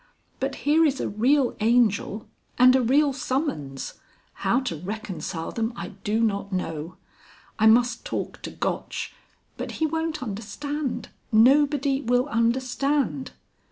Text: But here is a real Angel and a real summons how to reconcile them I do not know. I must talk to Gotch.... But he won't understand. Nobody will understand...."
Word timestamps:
But 0.39 0.55
here 0.65 0.83
is 0.83 0.99
a 0.99 1.07
real 1.07 1.55
Angel 1.59 2.27
and 2.57 2.75
a 2.75 2.81
real 2.81 3.13
summons 3.13 3.99
how 4.41 4.59
to 4.61 4.75
reconcile 4.75 5.51
them 5.51 5.71
I 5.75 5.89
do 5.89 6.21
not 6.21 6.51
know. 6.51 6.95
I 7.59 7.67
must 7.67 8.03
talk 8.03 8.41
to 8.41 8.49
Gotch.... 8.49 9.13
But 9.57 9.73
he 9.73 9.85
won't 9.85 10.23
understand. 10.23 11.09
Nobody 11.31 12.01
will 12.01 12.25
understand...." 12.29 13.29